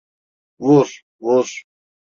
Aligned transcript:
Vur, 0.59 0.89
vur! 1.21 1.47